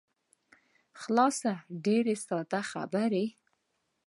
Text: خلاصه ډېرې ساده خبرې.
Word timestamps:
خلاصه 1.01 1.51
ډېرې 1.85 2.15
ساده 2.25 2.61
خبرې. 2.71 3.25